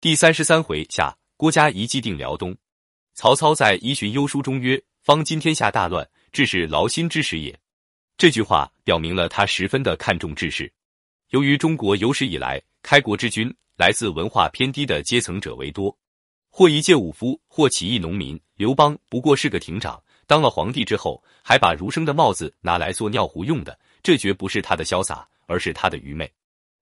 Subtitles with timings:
[0.00, 2.56] 第三十三回下，郭嘉一计定辽东。
[3.14, 7.58] 曹操在《夷寻幽书》中曰：“方今天下大乱，致是劳心之时也。”
[8.16, 10.72] 这句话表明了他十分的看重治世。
[11.30, 15.98] 由于中国有史以来开国之君，来自文化偏低的阶层者为多，
[16.48, 18.40] 或一介武夫，或起义农民。
[18.54, 26.32] 刘邦不过是个亭长，当了皇帝之后，还把儒生的帽子拿来做尿壶用的，这绝不是他的潇洒，而是他的愚昧。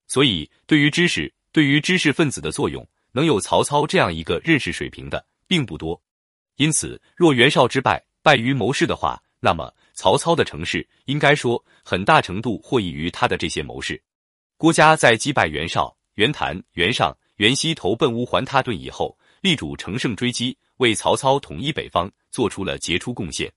[0.07, 2.87] 所以，对于知识，对于知识分子的作用。
[3.17, 5.99] 能有曹操这样一个认识水平的，并不多。
[6.57, 13.99] 因此，若袁绍之败败于谋士的话，那么曹操的成事，应该说很大程度获益于他的这些谋士。
[14.59, 23.51] 郭嘉在击败袁绍、袁谭、袁尚、袁熙投奔乌桓他顿以后，力主乘胜追击，为曹操统一北方做出了杰出贡献。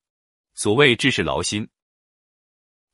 [0.56, 1.68] 所谓治世劳心，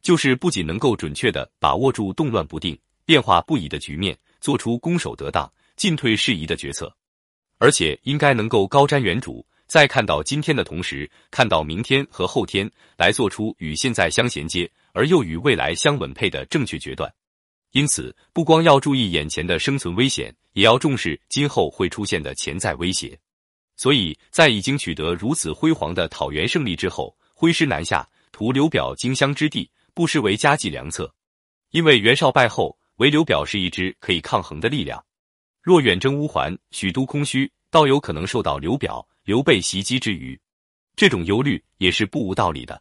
[0.02, 5.52] 就是不仅能够准确的把握住动乱不定、变化不已的局面，做出攻守得当。
[5.76, 6.96] 进退适宜的决策，
[7.58, 17.14] 而且应该能够高瞻远瞩，在看到今天的同时，看到明天和后天，来做出与现在相衔接而又与未来相吻配的正确决断。
[17.72, 23.20] 因此，不光要注意眼前的生存危险，也要重视今后会出现的潜在威胁。
[23.76, 31.14] 所以在已经取得如此辉煌的讨袁胜利之后，挥师南下，图刘表荆襄之地，不失为佳计良策。
[31.71, 35.05] 因为袁绍败后，唯刘表是一支可以抗衡的力量。
[35.66, 40.40] 若远征乌桓，许都空虚，倒有可能受到刘表、刘备袭击之余，
[40.96, 42.80] 这种忧虑也是不无道理的。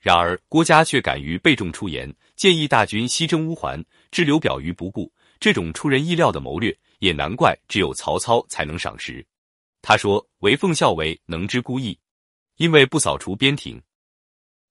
[0.00, 5.08] 然而郭嘉却敢于背重出言，建议大军西征乌桓，置刘表于不顾。
[5.38, 9.24] 这种出人意料的谋略，也难怪只有曹操才能赏识。
[9.80, 11.96] 他说：“唯奉孝为能之孤意，
[12.56, 13.80] 因为不扫除边庭，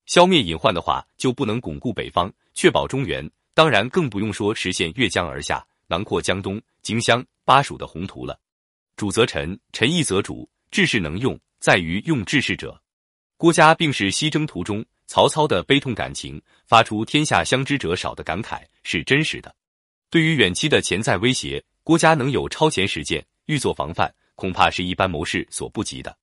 [0.08, 3.26] 消灭隐患的话，就不能巩固北方，确保中原。
[3.54, 8.40] 当然，更不用说实现越江而下，囊括江东、荆襄。”巴蜀的宏图了，
[8.96, 10.50] 主则臣，臣义则主。
[10.72, 12.82] 治世能用，在于用治世者。
[13.38, 19.56] 郭嘉病逝西征途中曹操的悲痛感情，发出“天下相知者少”的感慨，是真实的。
[20.10, 26.18] 对于远期的潜在威胁，郭嘉能有超前实践，预作防范，恐怕是一般谋士所不及的。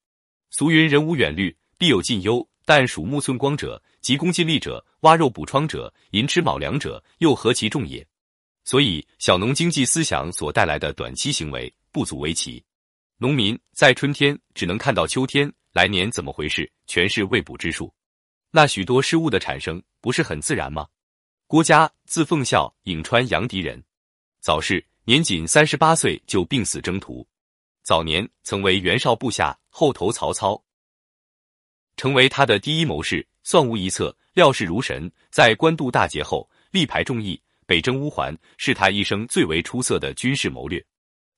[0.51, 8.07] 俗云：“人无远虑，必有近忧。”但鼠目寸光者，急功近利者，挖肉补疮者，寅吃卯粮者，又何其众也？
[8.65, 12.65] 所以，小农经济思想所带来的短期行为不足为奇。
[13.19, 17.93] 农民在春天只能看到秋天，来年怎么回事，全是未卜之数。
[18.51, 20.87] 那许多失误的产生，不是很自然吗？
[21.47, 23.83] 郭嘉，字奉孝，颍川阳翟人，
[24.41, 27.27] 早逝，年仅三十八岁就病死征途。
[27.83, 30.63] 早年曾为袁绍部下，后投曹操，
[31.97, 35.11] 成为他的第一谋士，算无一策，料事如神。
[35.31, 37.41] 在官渡大捷后，力排众议。
[37.73, 40.85] 北征乌桓是他一生最为出色的军事谋略，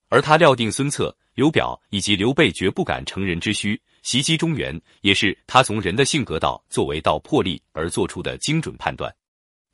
[0.09, 9.15] 而他料定孙策、刘表以及刘备绝不敢乘人之虚袭击中原，也是他从人的性格到作为到魄力而做出的精准判断。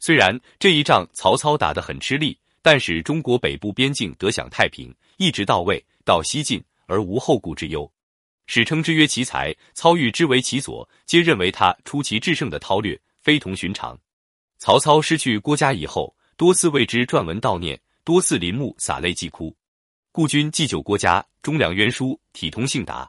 [0.01, 7.91] 虽然这一仗曹操打得很吃力，但使中国北部边境得享太平，一直到位到西晋而无后顾之忧，
[8.45, 9.57] 史称之曰奇才。
[9.73, 13.99] 操欲之为其左，皆认为他出奇制胜的韬略非同寻常。
[14.59, 16.15] 曹操失去郭嘉以后。
[16.41, 19.55] 多次为之撰文悼念，多次临墓洒泪祭哭。
[20.11, 23.07] 故君祭酒郭嘉，忠良渊殊，体通性达，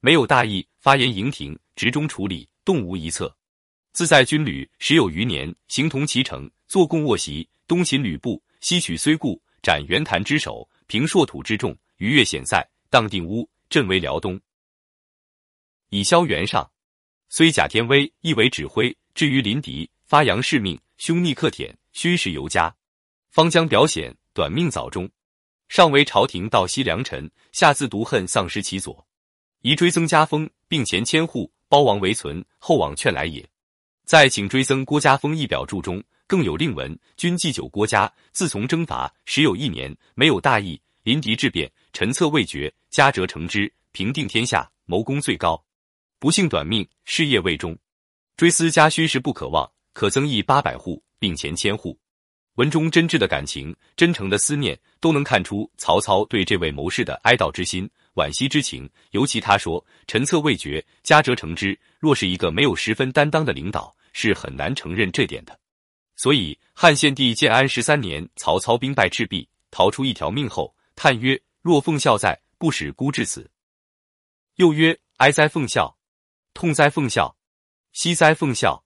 [0.00, 3.32] 没有大意，发言盈庭，直中处理，动无一策。
[3.92, 12.60] 自在军旅时有余年，形同其成，坐共卧席，东擒吕布，西取睢固，斩袁谭之首，平朔土之众，逾越险塞，
[12.90, 14.40] 荡定乌，镇为辽东，
[15.90, 16.68] 以消袁尚。
[17.28, 18.92] 虽假天威，亦为指挥。
[19.14, 21.72] 至于临敌，发扬誓命，凶逆克舔。
[21.94, 22.74] 虚实尤佳，
[23.30, 25.08] 方将表显，短命早终。
[25.68, 29.06] 上为朝廷道西良臣，下自独恨丧失其左，
[29.60, 33.48] 宜追增家封，并前千户，包王为存，后往劝来也。
[34.04, 45.64] 在请追增郭家封一表注中，更有令文：君祭酒郭家，自从征伐时有一年，没有大义，临敌质变，臣策未决，家折成之，平定天下，谋功最高。
[46.18, 47.78] 不幸短命，事业未终。
[48.36, 51.00] 追思家虚实不可忘，可增邑八百户。
[51.18, 51.98] 并前千户，
[52.54, 58.88] 文中真挚的感情、真诚的思念，都能看出曹操对这位谋士的哀悼之心、惋惜之情。
[59.10, 65.58] 尤其他说“臣策未决，嘉折成之”，若是一个没有十分担当的领导，是很难承认这点的。
[66.16, 73.50] 所以汉献帝建安十三年，曹操兵败赤壁，逃出一条命后，叹曰：“若奉孝在，不使孤至此。”
[74.56, 75.98] 又曰：“哀哉奉孝，
[76.52, 77.36] 痛哉奉孝，
[77.92, 78.82] 惜哉奉孝。”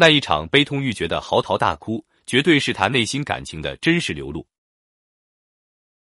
[0.00, 4.46] 那一场悲痛欲绝的嚎啕大哭，绝对是他内心感情的真实流露。